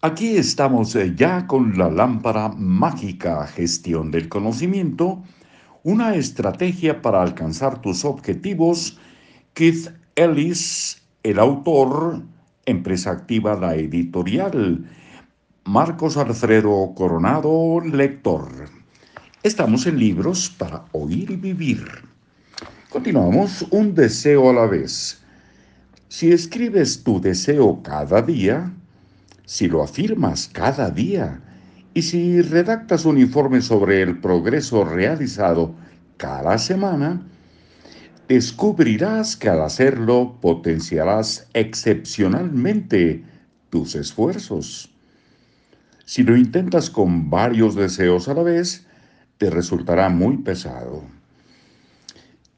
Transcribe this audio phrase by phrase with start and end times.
[0.00, 5.24] Aquí estamos eh, ya con la lámpara mágica gestión del conocimiento,
[5.82, 8.96] una estrategia para alcanzar tus objetivos.
[9.54, 12.22] Keith Ellis, el autor,
[12.64, 14.88] empresa activa la editorial.
[15.64, 18.48] Marcos Alfredo Coronado, lector.
[19.42, 21.84] Estamos en libros para oír y vivir.
[22.88, 25.20] Continuamos, un deseo a la vez.
[26.06, 28.72] Si escribes tu deseo cada día,
[29.48, 31.40] si lo afirmas cada día
[31.94, 35.74] y si redactas un informe sobre el progreso realizado
[36.18, 37.26] cada semana,
[38.28, 43.24] descubrirás que al hacerlo potenciarás excepcionalmente
[43.70, 44.90] tus esfuerzos.
[46.04, 48.86] Si lo intentas con varios deseos a la vez,
[49.38, 51.04] te resultará muy pesado.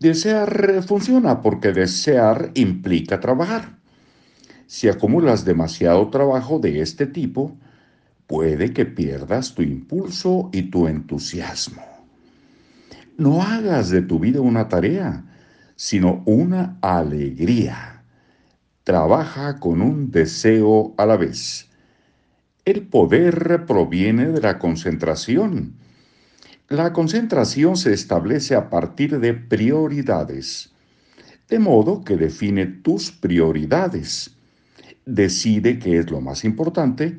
[0.00, 3.79] Desear funciona porque desear implica trabajar.
[4.70, 7.58] Si acumulas demasiado trabajo de este tipo,
[8.28, 11.82] puede que pierdas tu impulso y tu entusiasmo.
[13.18, 15.24] No hagas de tu vida una tarea,
[15.74, 18.04] sino una alegría.
[18.84, 21.68] Trabaja con un deseo a la vez.
[22.64, 25.74] El poder proviene de la concentración
[26.70, 30.70] la concentración se establece a partir de prioridades,
[31.48, 34.36] de modo que define tus prioridades,
[35.06, 37.18] decide qué es lo más importante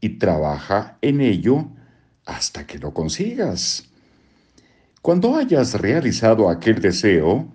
[0.00, 1.68] y trabaja en ello
[2.26, 3.88] hasta que lo consigas.
[5.02, 7.48] Cuando hayas realizado aquel deseo,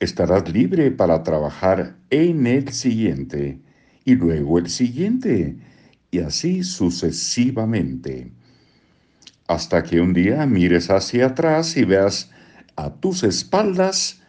[0.00, 3.60] estarás libre para trabajar en el siguiente
[4.04, 5.56] y luego el siguiente
[6.10, 8.32] y así sucesivamente
[9.46, 12.30] hasta que un día mires hacia atrás y veas
[12.76, 14.20] a tus espaldas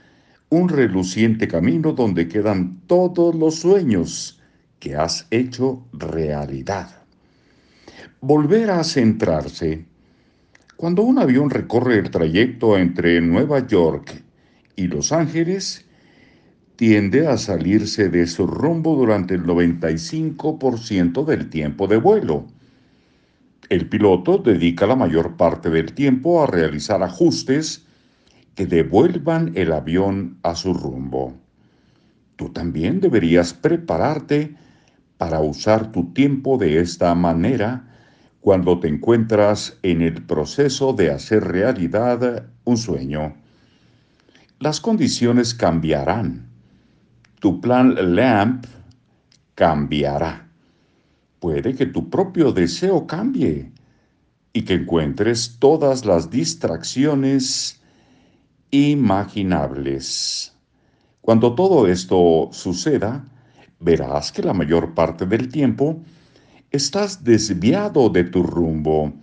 [0.50, 4.40] un reluciente camino donde quedan todos los sueños
[4.84, 6.90] que has hecho realidad.
[8.20, 9.86] Volver a centrarse.
[10.76, 14.22] Cuando un avión recorre el trayecto entre Nueva York
[14.76, 15.86] y Los Ángeles,
[16.76, 22.48] tiende a salirse de su rumbo durante el 95% del tiempo de vuelo
[23.70, 27.86] el piloto dedica la mayor parte del tiempo a realizar ajustes
[28.56, 31.34] que devuelvan el avión a su rumbo.
[32.36, 34.56] Tú también deberías prepararte
[35.24, 37.88] para usar tu tiempo de esta manera
[38.42, 43.34] cuando te encuentras en el proceso de hacer realidad un sueño.
[44.60, 46.50] Las condiciones cambiarán.
[47.40, 48.66] Tu plan LAMP
[49.56, 50.50] cambiará
[51.40, 53.72] puede que tu propio deseo cambie
[54.52, 57.82] y que encuentres todas las distracciones
[58.72, 60.54] imaginables.
[61.22, 63.24] Cuando todo esto suceda,
[63.84, 66.02] verás que la mayor parte del tiempo
[66.72, 69.14] estás desviado de tu rumbo.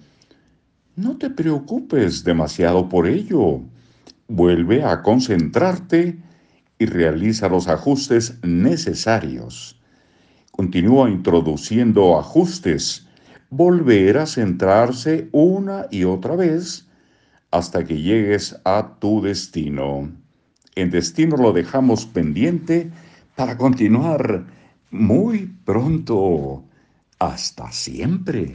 [0.97, 3.62] No te preocupes demasiado por ello.
[4.28, 6.19] Vuelve a concentrarte
[6.78, 9.81] y realiza los ajustes necesarios
[10.60, 13.06] continúa introduciendo ajustes,
[13.48, 16.87] volver a centrarse una y otra vez
[17.50, 20.12] hasta que llegues a tu destino.
[20.75, 22.91] En destino lo dejamos pendiente
[23.41, 24.45] para continuar
[24.91, 26.62] muy pronto.
[27.19, 28.55] Hasta siempre.